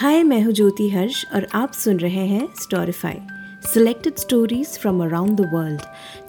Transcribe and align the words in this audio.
हाय, 0.00 0.22
मैं 0.22 0.40
हूँ 0.42 0.52
ज्योति 0.52 0.88
हर्ष 0.88 1.24
और 1.34 1.46
आप 1.54 1.72
सुन 1.72 1.96
रहे 1.96 2.24
हैं 2.26 2.46
Storify 2.60 3.18
selected 3.72 4.16
stories 4.16 4.68
from 4.78 5.02
around 5.04 5.36
the 5.40 5.48
world 5.52 5.80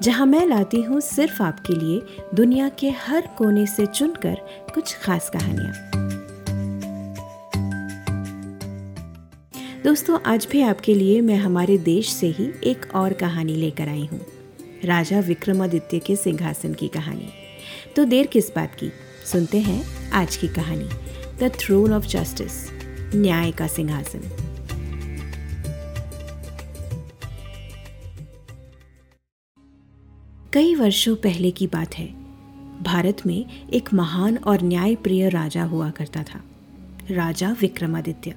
जहाँ 0.02 0.26
मैं 0.26 0.46
लाती 0.48 0.82
हूँ 0.82 1.00
सिर्फ़ 1.02 1.42
आपके 1.44 1.74
लिए 1.74 2.02
दुनिया 2.36 2.68
के 2.70 2.90
हर 2.90 3.28
कोने 3.38 3.66
से 3.66 3.86
चुनकर 3.86 4.36
कुछ 4.76 4.96
खास 4.96 5.30
कहानियाँ। 5.30 5.72
दोस्तों, 9.84 10.20
आज 10.26 10.48
भी 10.52 10.62
आपके 10.62 10.96
लिए 10.96 11.22
मैं 11.22 11.38
हमारे 11.38 11.78
देश 11.78 12.10
से 12.10 12.28
ही 12.28 12.52
एक 12.64 12.86
और 12.96 13.14
कहानी 13.14 13.56
लेकर 13.56 13.90
आई 13.90 14.06
हूँ, 14.12 14.20
राजा 14.86 15.20
विक्रमादित्य 15.20 16.00
के 16.00 16.16
सिंहासन 16.16 16.74
की 16.74 16.88
कहानी। 16.88 17.30
तो 17.96 18.06
देर 18.06 18.28
किस 18.28 18.56
बात 18.56 18.76
की? 18.76 18.92
सुनते 19.32 19.60
हैं 19.60 20.12
आज 20.12 20.36
की 20.36 20.48
कहानी 20.48 20.90
द 21.40 21.52
थ्रोन 21.56 21.94
ऑफ़ 21.94 22.08
जस्टिस 22.08 22.81
न्याय 23.16 23.52
का 23.52 23.68
सिंहासन। 23.68 24.20
कई 30.54 30.76
वर्षों 30.76 31.16
पहले 31.16 31.52
की 31.52 31.68
बात 31.68 31.96
है। 31.96 32.08
भारत 32.84 33.18
में 33.26 33.70
एक 33.70 33.94
महान 33.94 34.38
और 34.38 34.62
न्याय 34.62 34.96
प्रिय 34.96 35.30
राजा 35.30 35.64
हुआ 35.64 35.90
करता 35.90 36.24
था, 36.24 36.42
राजा 37.12 37.56
विक्रमादित्य। 37.62 38.36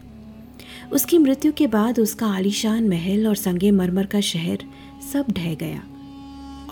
उसकी 0.92 1.18
मृत्यु 1.18 1.52
के 1.52 1.66
बाद 1.66 2.00
उसका 2.00 2.26
आलीशान 2.26 2.88
महल 2.88 3.26
और 3.26 3.34
संगे 3.34 3.70
मरमर 3.70 4.06
का 4.06 4.20
शहर 4.20 4.64
सब 5.12 5.26
ढह 5.30 5.54
गया 5.54 5.82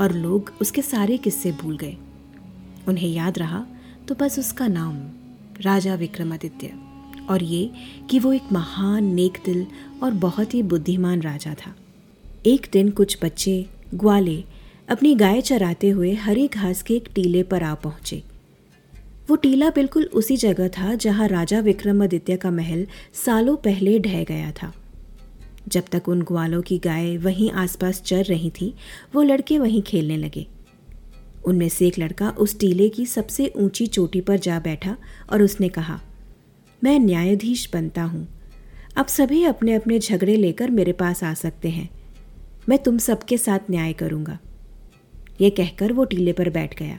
और 0.00 0.12
लोग 0.12 0.52
उसके 0.60 0.82
सारे 0.82 1.16
किस्से 1.16 1.52
भूल 1.52 1.76
गए। 1.78 1.96
उन्हें 2.88 3.08
याद 3.08 3.38
रहा 3.38 3.66
तो 4.08 4.14
बस 4.14 4.38
उसका 4.38 4.66
नाम 4.66 4.96
राजा 5.60 5.94
विक्रमादित्य। 5.94 6.91
और 7.30 7.42
ये 7.42 7.70
कि 8.10 8.18
वो 8.18 8.32
एक 8.32 8.42
महान 8.52 9.04
नेक 9.04 9.38
दिल 9.44 9.66
और 10.02 10.10
बहुत 10.10 10.54
ही 10.54 10.62
बुद्धिमान 10.62 11.22
राजा 11.22 11.54
था। 11.54 11.76
एक 12.46 12.66
दिन 12.72 12.90
कुछ 12.90 13.18
बच्चे, 13.24 13.66
ग्वाले, 13.94 14.44
अपनी 14.88 15.14
गाय 15.14 15.40
चराते 15.40 15.88
हुए 15.88 16.14
हरी 16.14 16.48
घास 16.48 16.82
के 16.82 16.94
एक 16.94 17.08
टीले 17.14 17.42
पर 17.42 17.62
आ 17.62 17.74
पहुँचे। 17.74 18.22
वो 19.30 19.36
टीला 19.36 19.70
बिल्कुल 19.70 20.04
उसी 20.04 20.36
जगह 20.36 20.68
था 20.68 20.94
जहाँ 20.94 21.28
राजा 21.28 21.60
विक्रमादित्य 21.60 22.36
का 22.36 22.50
महल 22.50 22.86
सालों 23.12 23.56
पहले 23.56 23.98
ढह 23.98 24.24
गया 24.24 24.52
था। 24.52 24.72
जब 25.68 25.82
तक 25.92 26.08
उन 26.08 26.22
ग्वालों 26.22 26.62
की 26.62 26.78
गाय 26.78 27.16
वहीं 27.16 27.50
आसपास 27.50 28.02
चर 28.02 28.24
रही 28.24 28.50
थी, 28.50 28.74
वो 29.14 29.22
लड़के 29.22 29.58
वहीं 29.58 29.82
खेलने 29.82 30.16
लगे। 30.16 30.46
उनमें 31.44 31.68
से 31.68 31.86
एक 31.86 31.98
लड़का 31.98 32.30
उस 32.30 32.58
टीले 32.58 32.88
की 32.88 33.06
सबसे 33.06 33.52
ऊँची 33.56 33.86
चोटी 33.86 34.20
पर 34.20 34.38
जा 34.38 34.60
बैठा 34.60 34.96
और 35.32 35.42
उसने 35.42 35.68
कहा 35.68 36.00
मैं 36.84 36.98
न्यायाधीश 36.98 37.70
बनता 37.72 38.02
हूँ। 38.02 38.28
अब 38.96 39.06
सभी 39.06 39.44
अपने 39.44 39.74
अपने 39.74 39.98
झगड़े 39.98 40.36
लेकर 40.36 40.70
मेरे 40.70 40.92
पास 40.92 41.24
आ 41.24 41.34
सकते 41.34 41.68
हैं। 41.70 41.90
मैं 42.68 42.78
तुम 42.78 42.98
सबके 42.98 43.38
साथ 43.38 43.58
न्याय 43.70 43.92
करूँगा। 43.92 44.38
ये 45.40 45.50
कहकर 45.50 45.92
वो 45.92 46.04
टीले 46.04 46.32
पर 46.32 46.50
बैठ 46.50 46.78
गया। 46.78 46.98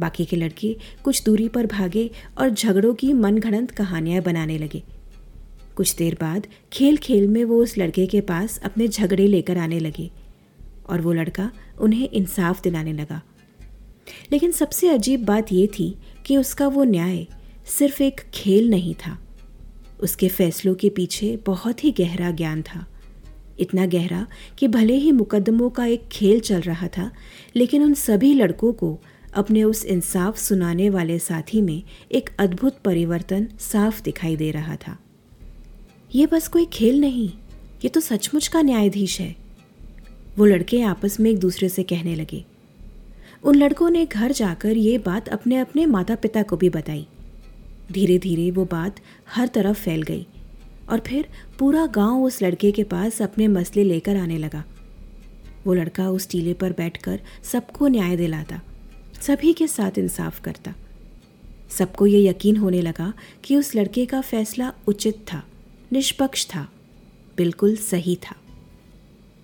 बाकी 0.00 0.24
के 0.24 0.36
लड़के 0.36 0.76
कुछ 1.04 1.24
दूरी 1.24 1.48
पर 1.48 1.66
भागे 1.66 2.10
और 2.38 2.50
झगड़ों 2.50 2.94
की 2.94 3.12
मनगढ़ंत 3.12 3.70
कहानियाँ 3.70 4.22
बनाने 4.22 4.58
लगे। 4.58 4.82
कुछ 5.76 5.96
देर 5.96 6.14
बाद 6.20 6.46
खेल 6.72 6.96
खेल 6.96 7.28
में 7.28 7.44
वो 7.44 7.62
उस 7.62 7.78
लड़के 7.78 8.06
के 8.06 8.20
पास 8.20 8.58
अपने 8.58 8.88
झगड़े 8.88 9.26
लेकर 9.26 9.58
आने 9.58 9.78
लगे 9.78 10.10
और 10.88 11.00
वो 11.00 11.12
लड़का 11.12 11.50
उन्हें 11.80 12.08
इंसाफ 12.08 12.62
दिलाने 12.62 12.92
लगा। 12.92 13.22
लेकिन 14.32 14.52
सबसे 14.52 14.88
अजीब 14.88 15.24
बात 15.24 15.52
ये 15.52 15.66
थी 15.66 15.96
कि 16.26 16.36
उसका 16.36 16.68
वो 16.68 16.84
न्याय 16.84 17.26
सिर्फ़ 17.66 18.02
एक 18.02 18.20
खेल 18.34 18.70
नहीं 18.70 18.94
था। 18.94 19.18
उसके 20.00 20.28
फैसलों 20.28 20.74
के 20.74 20.88
पीछे 20.88 21.36
बहुत 21.46 21.84
ही 21.84 21.90
गहरा 21.90 22.30
ज्ञान 22.30 22.62
था। 22.62 22.86
इतना 23.60 23.86
गहरा 23.86 24.26
कि 24.58 24.68
भले 24.68 24.94
ही 24.94 25.12
मुकदमों 25.12 25.70
का 25.70 25.86
एक 25.86 26.08
खेल 26.12 26.40
चल 26.40 26.60
रहा 26.60 26.88
था, 26.88 27.10
लेकिन 27.56 27.82
उन 27.82 27.94
सभी 27.94 28.34
लड़कों 28.34 28.72
को 28.72 28.98
अपने 29.34 29.62
उस 29.64 29.84
इंसाफ 29.84 30.38
सुनाने 30.38 30.90
वाले 30.90 31.18
साथी 31.18 31.62
में 31.62 31.82
एक 32.12 32.30
अद्भुत 32.38 32.78
परिवर्तन 32.78 33.48
साफ़ 33.60 34.02
दिखाई 34.02 34.36
दे 34.36 34.50
रहा 34.50 34.76
था। 34.76 34.98
ये 36.14 36.26
बस 36.26 36.48
कोई 36.48 36.64
खेल 36.64 37.00
नहीं, 37.00 37.28
ये 37.84 37.88
तो 37.88 38.00
सचमुच 38.00 38.48
का 38.48 38.62
न्यायाधीश 38.62 39.20
है। 39.20 39.36
वो 40.38 40.44
लड़के 40.44 40.82
आपस 40.82 41.20
में 41.20 41.30
एक 41.30 41.38
दूसरे 41.38 41.68
से 41.68 41.82
कहने 41.82 42.14
लगे। 42.14 42.44
उन 43.44 43.54
लड़कों 43.54 43.90
ने 43.90 44.06
घर 44.06 44.32
जाकर 44.32 44.76
ये 44.76 44.98
बात 44.98 45.28
अपने 45.28 45.56
अपने 45.56 45.86
माता 45.86 46.14
पिता 46.14 46.42
को 46.42 46.56
भी 46.56 46.68
बताई। 46.70 47.06
धीरे 47.92 48.18
धीरे 48.18 48.50
वो 48.50 48.64
बात 48.64 49.00
हर 49.34 49.46
तरफ़ 49.46 49.80
फैल 49.80 50.02
गई 50.02 50.26
और 50.90 51.00
फिर 51.00 51.28
पूरा 51.58 51.86
गाँव 51.86 52.22
उस 52.24 52.42
लड़के 52.42 52.70
के 52.72 52.84
पास 52.84 53.22
अपने 53.22 53.48
मसले 53.48 53.84
लेकर 53.84 54.16
आने 54.16 54.38
लगा। 54.38 54.64
वो 55.66 55.74
लड़का 55.74 56.08
उस 56.10 56.28
टीले 56.28 56.54
पर 56.54 56.72
बैठकर 56.72 57.20
सबको 57.44 57.88
न्याय 57.88 58.16
दिलाता, 58.16 58.60
सभी 59.20 59.52
के 59.52 59.66
साथ 59.66 59.98
इंसाफ 59.98 60.40
करता। 60.40 60.74
सबको 61.70 62.06
ये 62.06 62.28
यकीन 62.28 62.56
होने 62.56 62.80
लगा 62.80 63.12
कि 63.44 63.56
उस 63.56 63.74
लड़के 63.74 64.06
का 64.06 64.20
फैसला 64.20 64.72
उचित 64.88 65.24
था, 65.32 65.42
निष्पक्ष 65.92 66.46
था, 66.46 66.68
बिल्कुल 67.36 67.76
सही 67.76 68.16
था। 68.22 68.36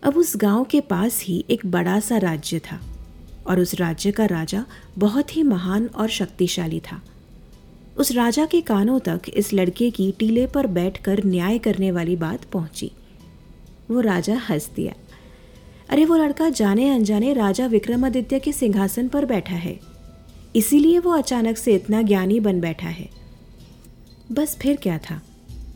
अब 0.03 0.17
उस 0.17 0.33
गाँव 0.37 0.65
के 0.65 0.81
पास 0.81 1.23
ही 1.23 1.45
एक 1.51 1.67
बड़ा 1.67 1.99
सा 2.01 2.19
राज्य 2.19 2.59
था 2.59 2.81
और 3.47 3.61
उस 3.61 3.75
राज्य 3.75 4.11
का 4.11 4.27
राजा 4.27 4.65
बहुत 4.99 5.37
ही 5.37 5.43
महान 5.43 5.87
और 5.87 6.09
शक्तिशाली 6.09 6.81
था। 6.81 7.01
उस 7.99 8.13
राजा 8.13 8.47
के 8.47 8.61
कानों 8.61 8.99
तक 8.99 9.21
इस 9.35 9.53
लड़के 9.53 9.91
की 9.91 10.15
टीले 10.19 10.47
पर 10.47 10.67
बैठकर 10.67 11.25
न्याय 11.25 11.59
करने 11.59 11.91
वाली 11.91 12.17
बात 12.17 12.45
पहुँची। 12.45 12.93
वो 13.91 14.01
राजा 14.01 14.37
हंस 14.37 14.71
दिया। 14.77 14.95
अरे, 15.89 16.05
वो 16.05 16.17
लड़का 16.17 16.49
जाने 16.49 16.91
अनजाने 16.91 17.35
राजा 17.35 17.67
विक्रमादित्य 17.67 18.39
के 18.39 18.53
सिंहासन 18.53 19.09
पर 19.09 19.25
बैठा 19.25 19.55
है। 19.55 19.81
इसीलिए 20.57 20.99
वो 20.99 21.11
अचानक 21.11 21.57
से 21.57 21.75
इतना 21.75 22.03
ज्ञानी 22.03 22.41
बन 22.41 22.61
बैठा 22.61 22.89
है। 22.89 23.11
बस 24.33 24.57
फिर 24.63 24.77
क्या 24.77 24.99
था? 24.99 25.23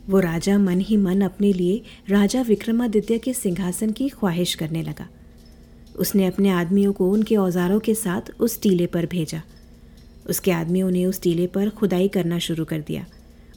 वो 0.09 0.21
राजा 0.21 0.59
मन 0.59 0.81
ही 0.81 0.97
मन 0.97 1.21
अपने 1.21 1.53
लिए 1.53 1.82
राजा 2.09 2.43
विक्रमादित्य 2.43 3.19
के 3.19 3.32
सिंहासन 3.32 3.91
की 3.91 4.09
ख्वाहिश 4.09 4.55
करने 4.55 4.82
लगा। 4.82 5.09
उसने 5.99 6.27
अपने 6.27 6.49
आदमियों 6.49 6.93
को 6.93 7.11
उनके 7.11 7.37
औजारों 7.37 7.81
के 7.81 7.94
साथ 7.94 8.41
उस 8.41 8.62
टीले 8.62 8.87
पर 8.87 9.06
भेजा। 9.06 9.43
उसके 10.28 10.50
आदमियों 10.50 10.91
ने 10.91 11.06
उस 11.06 11.22
टीले 11.22 11.47
पर 11.47 11.71
खुदाई 11.71 12.09
करना 12.09 12.38
शुरू 12.38 12.65
कर 12.65 12.81
दिया 12.81 13.06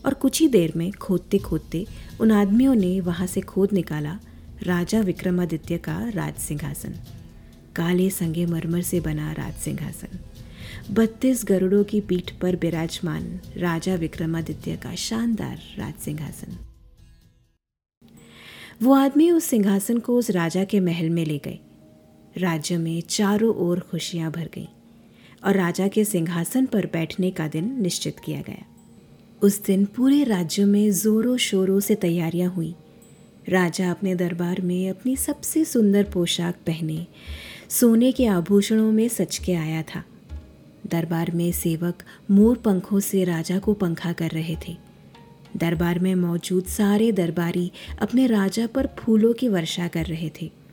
और 0.05 0.13
कुछ 0.13 0.41
ही 0.41 0.47
देर 0.47 0.73
में 0.75 0.91
खोदते 0.91 1.37
खोदते 1.37 1.85
उन 2.21 2.31
आदमियों 2.31 2.75
ने 2.75 2.99
वहाँ 2.99 3.27
से 3.27 3.41
खोद 3.41 3.69
निकाला 3.73 4.19
राजा 4.63 4.99
विक्रमादित्य 4.99 5.77
का 5.77 6.09
राज 6.09 6.35
सिंहासन 6.35 6.93
काले 7.75 8.09
संगे 8.09 8.45
मरमर 8.45 8.81
से 8.81 8.99
बना 8.99 9.31
राज 9.31 9.53
सिंहासन 9.53 10.19
बत्तीस 10.91 11.45
गरुड़ों 11.45 11.83
की 11.83 12.01
पीठ 12.01 12.31
पर 12.31 12.55
विराजमान 12.55 13.39
राजा 13.57 13.95
विक्रमादित्य 13.95 14.75
का 14.75 14.95
शानदार 14.95 15.59
राज 15.77 15.93
सिंहासन 15.93 16.57
वो 18.83 18.93
आदमी 18.93 19.31
उस 19.31 19.43
सिंहासन 19.43 19.99
को 19.99 20.17
उस 20.17 20.29
राजा 20.29 20.63
के 20.63 20.79
महल 20.79 21.09
में 21.09 21.25
ले 21.25 21.37
गए। 21.37 21.59
राज्य 22.37 22.77
में 22.77 23.01
चारों 23.01 23.55
ओर 23.55 23.79
खुशियाँ 23.79 24.31
भर 24.31 24.49
गईं। 24.53 24.67
और 25.45 25.55
राजा 25.55 25.87
के 25.87 26.05
सिंहासन 26.05 26.65
पर 26.65 26.85
बैठने 26.85 27.31
का 27.31 27.47
दिन 27.47 27.81
निश्चित 27.81 28.19
किया 28.19 28.41
गया। 28.41 28.65
उस 29.41 29.65
दिन 29.65 29.85
पूरे 29.85 30.23
राज्य 30.23 30.65
में 30.65 30.91
जोरों 30.91 31.37
शोरों 31.37 31.79
से 31.79 31.95
तैयारियाँ 31.95 32.51
हुई। 32.51 32.75
राजा 33.49 33.91
अपने 33.91 34.15
दरबार 34.15 34.61
में 34.61 34.89
अपनी 34.89 35.15
सबसे 35.15 35.65
सुंदर 35.65 36.03
पोशाक 36.03 36.55
पहने, 36.55 37.07
सोने 37.69 38.11
के 38.11 38.25
आभूषणों 38.25 38.91
में 38.91 39.07
सच 39.07 39.37
के 39.37 39.53
आया 39.53 39.81
था। 39.81 40.03
दरबार 40.87 41.31
में 41.31 41.51
सेवक 41.51 42.03
मोर 42.31 42.55
पंखों 42.55 42.99
से 42.99 43.23
राजा 43.23 43.59
को 43.59 43.73
पंखा 43.73 44.11
कर 44.11 44.29
रहे 44.29 44.57
थे। 44.67 44.77
दरबार 45.57 45.99
में 45.99 46.15
मौजूद 46.15 46.65
सारे 46.65 47.11
दरबारी 47.11 47.71
अपने 47.99 48.27
राजा 48.27 48.67
पर 48.67 48.89
फूलों 48.99 49.33
की 49.33 49.47
वर्षा 49.47 49.87
कर 49.87 50.05
रहे 50.05 50.31
थे। 50.41 50.64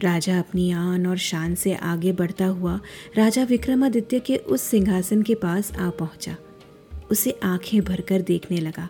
राजा 0.00 0.38
अपनी 0.38 0.70
आन 0.70 1.06
और 1.06 1.16
शान 1.16 1.54
से 1.54 1.74
आगे 1.74 2.12
बढ़ता 2.12 2.46
हुआ 2.46 2.80
राजा 3.16 3.44
विक्रमादित्य 3.44 4.20
के 4.20 4.36
उस 4.36 4.62
सिंहासन 4.62 5.22
के 5.22 5.34
पास 5.34 5.72
आ 5.72 5.90
पहुँचा। 5.90 6.36
उसे 7.10 7.40
आँखें 7.42 7.84
भरकर 7.84 8.20
देखने 8.20 8.60
लगा। 8.60 8.88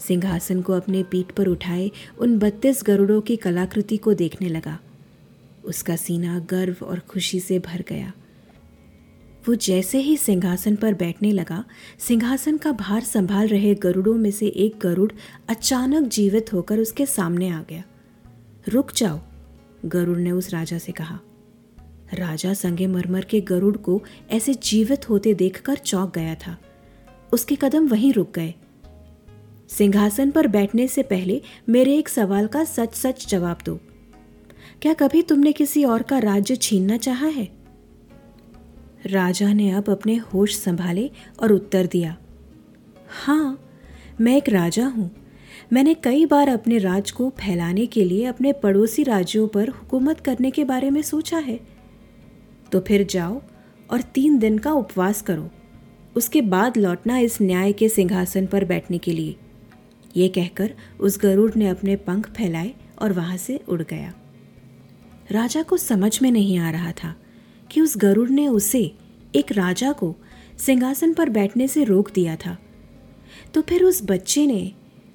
सिंहासन 0.00 0.62
को 0.62 0.72
अपने 0.72 1.02
पीठ 1.02 1.32
पर 1.32 1.46
उठाए 1.46 1.90
उन 2.18 2.38
बत्तीस 2.38 2.82
गरुड़ों 2.86 3.20
की 3.20 3.36
कलाकृति 3.36 3.96
को 3.96 4.14
देखने 4.14 4.48
लगा। 4.48 4.78
उसका 5.64 5.96
सीना 5.96 6.38
गर्व 6.38 6.76
और 6.82 6.98
खुशी 6.98 7.40
से 7.40 7.58
भर 7.58 7.84
गया। 7.88 8.12
वो 9.48 9.54
जैसे 9.54 9.98
ही 9.98 10.16
सिंहासन 10.16 10.76
पर 10.76 10.94
बैठने 10.94 11.32
लगा, 11.32 11.64
सिंहासन 11.98 12.56
का 12.56 12.72
भार 12.72 13.00
संभाल 13.00 13.48
रहे 13.48 13.74
गरुड़ों 13.74 14.14
में 14.14 14.30
से 14.30 14.46
एक 14.46 14.78
गरुड़ 14.80 15.12
अचानक 15.48 16.08
जीवित 16.08 16.52
होकर 16.52 16.78
उसके 16.78 17.06
सामने 17.06 17.48
आ 17.48 17.62
गया। 17.68 17.84
रुक 18.68 18.92
जाओ 18.96 19.20
गरुड़ 19.84 20.18
ने 20.18 20.30
उस 20.30 20.50
राजा 20.50 20.78
से 20.78 20.92
कहा, 20.92 21.18
राजा 22.14 22.54
संगे 22.54 22.86
मरमर 22.86 23.24
के 23.24 23.40
गरुड़ 23.40 23.76
को 23.76 24.02
ऐसे 24.30 24.54
जीवित 24.54 25.08
होते 25.10 25.34
देखकर 25.34 25.76
चौंक 25.76 26.14
गया 26.14 26.34
था। 26.34 26.56
उसके 27.32 27.56
कदम 27.56 27.86
वहीं 27.88 28.12
रुक 28.12 28.32
गए। 28.34 28.54
सिंहासन 29.68 30.30
पर 30.30 30.46
बैठने 30.46 30.86
से 30.88 31.02
पहले 31.02 31.40
मेरे 31.68 31.96
एक 31.98 32.08
सवाल 32.08 32.46
का 32.46 32.64
सच 32.64 32.94
सच 32.94 33.26
जवाब 33.28 33.58
दो। 33.66 33.78
क्या 34.82 34.92
कभी 34.94 35.22
तुमने 35.22 35.52
किसी 35.52 35.84
और 35.84 36.02
का 36.02 36.18
राज्य 36.18 36.56
छीनना 36.56 36.96
चाहा 36.96 37.26
है? 37.26 37.48
राजा 39.06 39.52
ने 39.52 39.70
अब 39.70 39.90
अपने 39.90 40.16
होश 40.16 40.56
संभाले 40.56 41.10
और 41.42 41.52
उत्तर 41.52 41.86
दिया 41.86 42.16
हाँ 43.24 43.58
मैं 44.20 44.36
एक 44.36 44.48
राजा 44.48 44.86
हूँ। 44.86 45.10
मैंने 45.72 45.94
कई 45.94 46.26
बार 46.26 46.48
अपने 46.48 46.78
राज 46.78 47.10
को 47.10 47.28
फैलाने 47.30 47.86
के 47.86 48.04
लिए 48.04 48.24
अपने 48.24 48.52
पड़ोसी 48.52 49.02
राज्यों 49.02 49.48
पर 49.48 49.68
हुकूमत 49.68 50.20
करने 50.20 50.50
के 50.50 50.64
बारे 50.64 50.90
में 50.90 51.02
सोचा 51.02 51.38
है। 51.38 51.60
तो 52.72 52.80
फिर 52.80 53.04
जाओ 53.04 53.40
और 53.90 54.00
तीन 54.00 54.38
दिन 54.38 54.58
का 54.58 54.72
उपवास 54.72 55.22
करो। 55.22 55.50
उसके 56.16 56.40
बाद 56.40 56.76
लौटना 56.76 57.18
इस 57.18 57.40
न्याय 57.42 57.72
के 57.72 57.88
सिंहासन 57.88 58.46
पर 58.46 58.64
बैठने 58.64 58.98
के 58.98 59.12
लिए। 59.12 59.36
ये 60.16 60.28
कहकर 60.28 60.74
उस 61.00 61.18
गरुड़ 61.22 61.52
ने 61.56 61.68
अपने 61.68 61.96
पंख 61.96 62.30
फैलाए 62.30 62.74
और 62.98 63.12
वहाँ 63.12 63.36
से 63.36 63.60
उड़ 63.68 63.82
गया। 63.82 64.12
राजा 65.30 65.62
को 65.62 65.76
समझ 65.76 66.22
में 66.22 66.30
नहीं 66.30 66.58
आ 66.58 66.70
रहा 66.70 66.92
था 66.92 67.14
कि 67.70 67.80
उस 67.80 67.96
गरुड़ 67.96 68.28
ने 68.28 68.48
उसे 68.48 68.94
एक 69.34 69.52
राजा 69.52 69.92
को 69.92 70.16
सिंहासन 70.58 71.14
पर 71.14 71.30
बैठने 71.30 71.68
से 71.68 71.84
रोक 71.84 72.10
दिया 72.10 72.36
था। 72.36 72.58
तो 73.54 73.62
फिर 73.62 73.84
उस 73.84 74.02
बच्चे 74.04 74.46
ने 74.46 74.72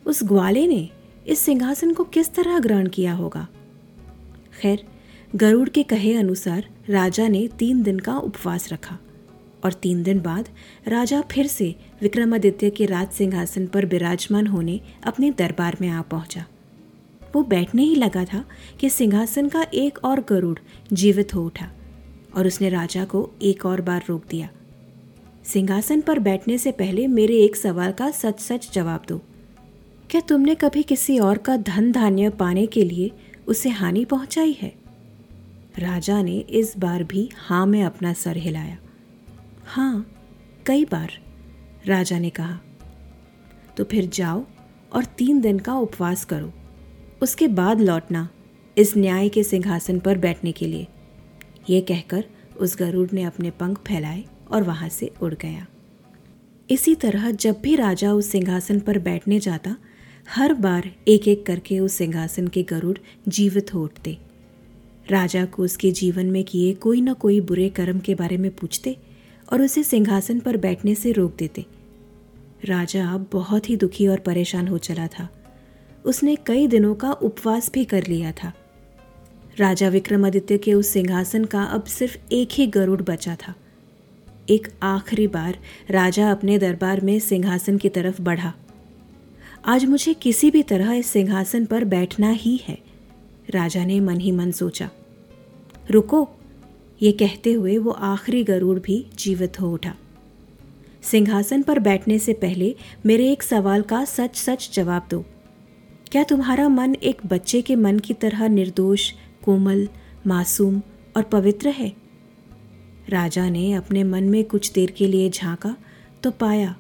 उस 0.07 0.23
ग्वाले 0.23 0.67
ने 0.67 0.89
इस 1.27 1.39
सिंहासन 1.39 1.93
को 1.93 2.03
किस 2.03 2.33
तरह 2.33 2.59
ग्रहण 2.59 2.89
किया 2.89 3.13
होगा? 3.13 3.47
खैर, 4.61 4.83
गरुड़ 5.35 5.69
के 5.69 5.83
कहे 5.83 6.13
अनुसार 6.13 6.69
राजा 6.89 7.27
ने 7.27 7.47
तीन 7.47 7.83
दिन 7.83 7.99
का 7.99 8.17
उपवास 8.17 8.73
रखा 8.73 8.97
और 9.63 9.73
तीन 9.73 10.03
दिन 10.03 10.21
बाद 10.21 10.49
राजा 10.87 11.21
फिर 11.21 11.47
से 11.47 11.75
विक्रमादित्य 12.01 12.69
के 12.69 12.85
राज 12.85 13.07
सिंहासन 13.07 13.67
पर 13.67 13.85
विराजमान 13.85 14.47
होने 14.47 14.81
अपने 15.03 15.31
दरबार 15.31 15.77
में 15.81 15.89
आ 15.89 16.01
पहुँचा। 16.01 16.45
वो 17.35 17.43
बैठने 17.43 17.83
ही 17.83 17.95
लगा 17.95 18.25
था 18.25 18.45
कि 18.79 18.89
सिंहासन 18.89 19.49
का 19.49 19.65
एक 19.73 19.99
और 20.03 20.25
गरुड़ 20.29 20.59
जीवित 20.93 21.35
हो 21.35 21.45
उठा 21.45 21.71
और 22.35 22.47
उसने 22.47 22.69
राजा 22.69 23.05
को 23.05 23.29
एक 23.41 23.65
और 23.65 23.81
बार 23.81 24.03
रोक 24.09 24.25
दिया। 24.29 24.49
सिंहासन 25.45 26.01
पर 26.01 26.19
बैठने 26.19 26.57
से 26.57 26.71
पहले 26.71 27.07
मेरे 27.07 27.37
एक 27.37 27.55
सवाल 27.55 27.91
का 27.91 28.11
सच 28.11 28.39
सच 28.39 28.73
जवाब 28.73 29.05
दो। 29.07 29.21
क्या 30.11 30.21
तुमने 30.21 30.55
कभी 30.55 30.83
किसी 30.83 31.19
और 31.19 31.37
का 31.37 31.57
धन 31.57 31.91
धान्य 31.91 32.29
पाने 32.29 32.65
के 32.65 32.83
लिए 32.83 33.11
उसे 33.47 33.69
हानि 33.69 34.05
पहुंचाई 34.05 34.57
है? 34.61 34.73
राजा 35.79 36.21
ने 36.21 36.37
इस 36.39 36.77
बार 36.77 37.03
भी 37.03 37.29
हाँ 37.35 37.65
में 37.65 37.83
अपना 37.83 38.13
सर 38.13 38.37
हिलाया। 38.37 38.77
हाँ 39.65 40.11
कई 40.65 40.85
बार, 40.85 41.11
राजा 41.85 42.19
ने 42.19 42.29
कहा। 42.29 42.59
तो 43.77 43.83
फिर 43.83 44.05
जाओ 44.05 44.45
और 44.93 45.05
तीन 45.05 45.41
दिन 45.41 45.59
का 45.59 45.73
उपवास 45.73 46.25
करो। 46.25 46.53
उसके 47.21 47.47
बाद 47.47 47.81
लौटना 47.81 48.29
इस 48.77 48.97
न्याय 48.97 49.29
के 49.29 49.43
सिंहासन 49.43 49.99
पर 49.99 50.17
बैठने 50.17 50.51
के 50.51 50.67
लिए। 50.67 50.87
ये 51.69 51.81
कहकर 51.81 52.25
उस 52.59 52.77
गरुड़ 52.77 53.09
ने 53.13 53.23
अपने 53.23 53.51
पंख 53.51 53.77
फैलाए 53.77 54.23
और 54.51 54.63
वहाँ 54.63 54.89
से 54.89 55.11
उड़ 55.21 55.33
गया। 55.33 55.67
इसी 56.69 56.95
तरह 56.95 57.31
जब 57.31 57.61
भी 57.61 57.75
राजा 57.75 58.13
उस 58.13 58.31
सिंहासन 58.31 58.79
पर 58.79 58.99
बैठने 58.99 59.39
जाता 59.39 59.75
हर 60.35 60.53
बार 60.53 60.91
एक 61.07 61.27
एक 61.27 61.45
करके 61.45 61.79
उस 61.79 61.93
सिंहासन 61.93 62.47
के 62.47 62.63
गरुड़ 62.63 62.97
जीवित 63.27 63.73
हो 63.73 63.83
उठते। 63.83 64.17
राजा 65.09 65.45
को 65.45 65.63
उसके 65.63 65.91
जीवन 65.91 66.25
में 66.25 66.43
किए 66.43 66.73
कोई 66.73 67.01
ना 67.01 67.13
कोई 67.13 67.41
बुरे 67.41 67.69
कर्म 67.69 67.99
के 67.99 68.15
बारे 68.15 68.37
में 68.37 68.55
पूछते 68.55 68.97
और 69.53 69.61
उसे 69.61 69.83
सिंहासन 69.83 70.39
पर 70.39 70.57
बैठने 70.57 70.95
से 70.95 71.11
रोक 71.11 71.35
देते। 71.35 71.65
राजा 72.65 73.09
अब 73.09 73.29
बहुत 73.31 73.69
ही 73.69 73.75
दुखी 73.75 74.07
और 74.07 74.19
परेशान 74.19 74.67
हो 74.67 74.77
चला 74.77 75.07
था। 75.07 75.29
उसने 76.05 76.35
कई 76.35 76.67
दिनों 76.67 76.95
का 76.95 77.11
उपवास 77.11 77.71
भी 77.73 77.85
कर 77.85 78.03
लिया 78.07 78.31
था। 78.31 78.53
राजा 79.57 79.89
विक्रमादित्य 79.89 80.57
के 80.57 80.73
उस 80.73 80.87
सिंहासन 80.87 81.45
का 81.45 81.63
अब 81.63 81.83
सिर्फ़ 81.83 82.17
एक 82.31 82.49
ही 82.51 82.67
गरुड़ 82.67 83.01
बचा 83.01 83.35
था। 83.35 83.55
एक 84.49 84.67
आखिरी 84.83 85.27
बार 85.27 85.59
राजा 85.89 86.31
अपने 86.31 86.57
दरबार 86.57 87.01
में 87.01 87.19
सिंहासन 87.19 87.77
की 87.77 87.89
तरफ़ 87.89 88.21
बढ़ा। 88.21 88.53
आज 89.67 89.85
मुझे 89.85 90.13
किसी 90.13 90.51
भी 90.51 90.63
तरह 90.63 90.91
इस 90.93 91.07
सिंहासन 91.07 91.65
पर 91.65 91.83
बैठना 91.83 92.29
ही 92.29 92.55
है। 92.67 92.77
राजा 93.49 93.85
ने 93.85 93.99
मन 93.99 94.19
ही 94.19 94.31
मन 94.31 94.51
सोचा, 94.51 94.89
रुको, 95.91 96.29
ये 97.01 97.11
कहते 97.11 97.53
हुए 97.53 97.77
वो 97.77 97.91
आखिरी 97.91 98.43
गरुड़ 98.43 98.79
भी 98.79 99.05
जीवित 99.17 99.59
हो 99.61 99.73
उठा। 99.73 99.93
सिंहासन 101.01 101.61
पर 101.61 101.79
बैठने 101.79 102.19
से 102.19 102.33
पहले 102.33 102.75
मेरे 103.05 103.31
एक 103.31 103.43
सवाल 103.43 103.81
का 103.81 104.05
सच 104.05 104.35
सच 104.35 104.69
जवाब 104.73 105.07
दो। 105.11 105.25
क्या 106.11 106.23
तुम्हारा 106.23 106.69
मन 106.69 106.95
एक 107.03 107.21
बच्चे 107.25 107.61
के 107.61 107.75
मन 107.75 107.99
की 107.99 108.13
तरह 108.13 108.47
निर्दोष, 108.47 109.11
कोमल, 109.45 109.87
मासूम 110.27 110.81
और 111.17 111.23
पवित्र 111.23 111.69
है? 111.69 111.93
राजा 113.09 113.49
ने 113.49 113.73
अपने 113.73 114.03
मन 114.03 114.23
में 114.23 114.43
कुछ 114.43 114.71
देर 114.71 114.91
के 114.91 115.07
लिए 115.07 115.29
झांका 115.29 115.75
तो 116.23 116.31
पाया 116.31 116.75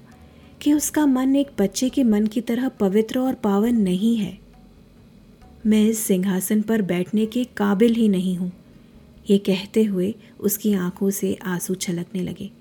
कि 0.61 0.73
उसका 0.73 1.05
मन 1.05 1.35
एक 1.35 1.47
बच्चे 1.59 1.89
के 1.89 2.03
मन 2.03 2.27
की 2.27 2.41
तरह 2.41 2.69
पवित्र 2.69 3.19
और 3.19 3.33
पावन 3.33 3.75
नहीं 3.75 4.17
है। 4.17 4.37
मैं 5.65 5.85
इस 5.85 5.99
सिंहासन 5.99 6.61
पर 6.61 6.81
बैठने 6.81 7.25
के 7.25 7.43
काबिल 7.43 7.93
ही 7.93 8.09
नहीं 8.09 8.35
हूँ। 8.35 8.51
ये 9.29 9.37
कहते 9.37 9.83
हुए 9.83 10.15
उसकी 10.39 10.73
आँखों 10.73 11.09
से 11.09 11.37
आँसू 11.45 11.75
छलकने 11.75 12.21
लगे। 12.21 12.51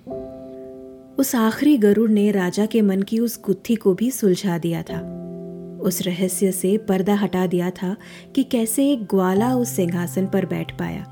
उस 1.19 1.34
आखिरी 1.34 1.76
गरुड़ 1.76 2.10
ने 2.10 2.31
राजा 2.31 2.66
के 2.66 2.82
मन 2.82 3.02
की 3.02 3.19
उस 3.19 3.43
गुत्थी 3.44 3.75
को 3.75 3.94
भी 3.94 4.10
सुलझा 4.10 4.58
दिया 4.58 4.82
था। 4.82 5.16
उस 5.82 6.02
रहस्य 6.02 6.52
से 6.52 6.78
पर्दा 6.78 7.14
हटा 7.14 7.46
दिया 7.46 7.70
था 7.70 7.96
कि 8.34 8.43
कैसे 8.44 8.93
एक 8.93 9.04
ग्वाला 9.04 9.56
उस 9.56 9.69
सिंहासन 9.69 10.26
पर 10.26 10.46
बैठ 10.46 10.78
पाया, 10.78 11.04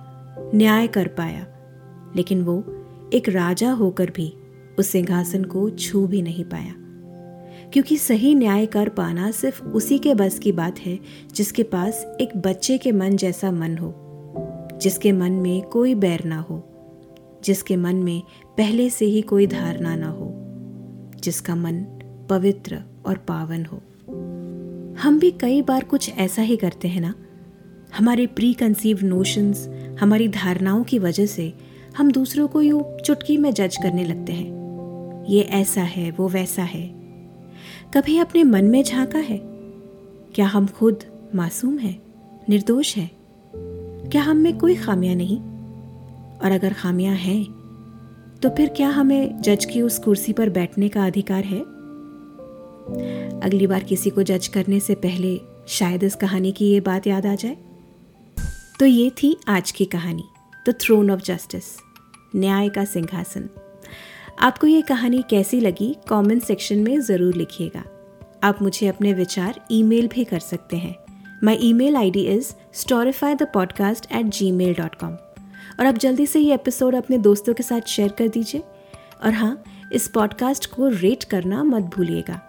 न्याय 0.54 0.86
कर 0.86 1.08
पाया। 1.08 1.46
लेकिन 2.16 2.42
वो 2.42 2.64
एक 3.12 3.28
राजा 3.28 3.70
होकर 3.70 4.10
भी 4.10 4.34
उस 4.78 4.86
सिंहासन 4.86 5.44
को 5.44 5.70
छू 5.70 6.06
भी 6.06 6.22
नहीं 6.22 6.44
पाया। 6.44 6.74
क्योंकि 7.72 7.96
सही 7.96 8.34
न्याय 8.34 8.66
कर 8.66 8.88
पाना 8.88 9.30
सिर्फ़ 9.30 9.64
उसी 9.64 9.98
के 9.98 10.14
बस 10.14 10.38
की 10.38 10.52
बात 10.52 10.78
है, 10.78 10.98
जिसके 11.34 11.62
पास 11.62 12.16
एक 12.20 12.36
बच्चे 12.36 12.78
के 12.78 12.92
मन 12.92 13.16
जैसा 13.16 13.50
मन 13.50 13.78
हो, 13.78 13.94
जिसके 14.82 15.12
मन 15.12 15.32
में 15.32 15.62
कोई 15.62 15.94
बैर 15.94 16.24
ना 16.24 16.40
हो, 16.40 16.68
जिसके 17.44 17.76
मन 17.76 17.96
में 17.96 18.22
पहले 18.56 18.90
से 18.90 19.04
ही 19.04 19.22
कोई 19.22 19.46
धारणा 19.46 19.96
ना 19.96 20.08
हो, 20.08 20.34
जिसका 21.20 21.54
मन 21.54 21.74
पवित्र 22.30 22.82
और 23.06 23.16
पावन 23.16 23.64
हो। 23.64 23.82
हम 25.02 25.18
भी 25.18 25.30
कई 25.30 25.62
बार 25.62 25.84
कुछ 25.84 26.10
ऐसा 26.18 26.42
ही 26.42 26.56
करते 26.56 26.88
हैं 26.88 27.00
ना? 27.00 27.14
हमारे 27.98 28.26
प्री 28.26 28.54
कंसीव 28.54 28.98
नोशंस 29.02 29.68
हमारी 30.00 30.28
धारणाओं 30.28 30.84
की 30.84 30.98
वजह 30.98 31.26
से 31.26 31.54
हम 31.96 32.12
दूसरों 32.12 32.48
को 32.48 32.62
यूँ 32.62 32.98
चुटकी 32.98 33.36
में 33.36 33.54
जज 33.54 33.76
करने 33.82 34.04
लगते 34.04 34.32
हैं। 34.32 34.63
ये 35.28 35.42
ऐसा 35.42 35.82
है, 35.82 36.10
वो 36.10 36.28
वैसा 36.28 36.62
है। 36.62 36.86
कभी 37.94 38.18
अपने 38.18 38.44
मन 38.44 38.64
में 38.64 38.82
झांका 38.82 39.18
है? 39.18 39.40
क्या 40.34 40.46
हम 40.46 40.66
खुद 40.66 41.04
मासूम 41.34 41.78
हैं? 41.78 42.02
निर्दोष 42.48 42.96
हैं? 42.96 43.10
क्या 44.10 44.22
हम 44.22 44.36
में 44.36 44.58
कोई 44.58 44.74
खामियाँ 44.74 45.14
नहीं? 45.14 45.40
और 46.38 46.50
अगर 46.52 46.72
खामियाँ 46.72 47.14
हैं 47.14 47.44
तो 48.42 48.50
फिर 48.50 48.68
क्या 48.68 48.88
हमें 48.88 49.42
जज 49.42 49.64
की 49.64 49.82
उस 49.82 49.98
कुर्सी 49.98 50.32
पर 50.32 50.50
बैठने 50.50 50.88
का 50.88 51.06
अधिकार 51.06 51.44
है? 51.44 51.60
अगली 53.40 53.66
बार 53.66 53.82
किसी 53.82 54.10
को 54.10 54.22
जज 54.22 54.46
करने 54.46 54.80
से 54.80 54.94
पहले 54.94 55.40
शायद 55.68 56.02
इस 56.02 56.14
कहानी 56.14 56.52
की 56.52 56.70
ये 56.72 56.80
बात 56.80 57.06
याद 57.06 57.26
आ 57.26 57.34
जाए। 57.34 57.56
तो 58.80 58.86
ये 58.86 59.10
थी 59.10 59.36
आज 59.48 59.70
की 59.70 59.84
कहानी 59.84 60.24
द 60.68 60.74
थ्रोन 60.80 61.10
ऑफ़ 61.10 61.20
जस्टिस 61.20 61.64
न्याय 62.36 62.68
का 62.68 62.84
सिंहासन। 62.84 63.48
आपको 64.38 64.66
ये 64.66 64.80
कहानी 64.82 65.22
कैसी 65.30 65.60
लगी 65.60 65.96
कमेंट 66.08 66.42
सेक्शन 66.42 66.78
में 66.78 67.00
ज़रूर 67.00 67.34
लिखिएगा। 67.34 67.84
आप 68.42 68.62
मुझे 68.62 68.86
अपने 68.86 69.12
विचार 69.12 69.60
ईमेल 69.72 70.08
भी 70.08 70.24
कर 70.24 70.38
सकते 70.38 70.76
हैं। 70.76 70.94
My 71.44 71.58
email 71.72 71.96
I 71.96 72.10
D 72.10 72.22
is 72.28 72.52
Storify 72.74 73.34
the 73.34 73.46
podcast 73.54 74.10
at 74.12 74.26
gmail 74.52 74.74
dot 74.74 74.94
com 74.94 75.12
और 75.80 75.86
आप 75.86 75.98
जल्दी 75.98 76.26
से 76.26 76.40
ये 76.40 76.54
एपिसोड 76.54 76.94
अपने 76.94 77.18
दोस्तों 77.18 77.54
के 77.54 77.62
साथ 77.62 77.88
शेयर 77.88 78.12
कर 78.12 78.28
दीजिए। 78.28 78.62
और 79.22 79.32
हाँ 79.32 79.62
इस 79.92 80.08
पॉडकास्ट 80.08 80.66
को 80.66 80.88
रेट 80.90 81.24
करना 81.24 81.62
मत 81.64 81.82
भूलिएगा। 81.96 82.40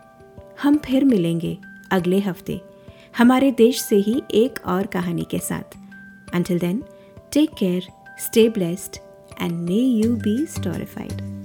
हम 0.64 0.78
फिर 0.78 1.06
मिलेंगे 1.06 1.58
अगले 1.92 2.20
हफ़्ते, 2.20 2.60
हमारे 3.18 3.52
देश 3.54 3.82
से 3.82 3.96
ही 3.98 4.22
एक 4.34 4.60
और 4.66 4.88
कहानी 4.88 5.26
के 5.32 5.40
साथ। 5.40 5.78
Until 6.34 6.60
then 6.60 6.84
take 7.34 7.54
care 7.60 7.88
stay 8.20 8.48
blessed 8.50 8.98
and 9.42 9.60
may 9.60 9.74
you 9.74 10.16
be 10.18 10.46
storified 10.50 11.45